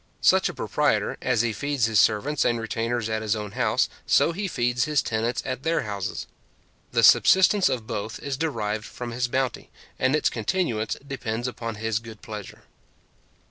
[0.21, 4.31] Such a proprietor, as he feeds his servants and retainers at his own house, so
[4.31, 6.25] he feeds his tenants at their houses.
[6.91, 9.69] The subsistence of both is derived from his bounty,
[9.99, 12.63] and its continuance depends upon his good pleasure.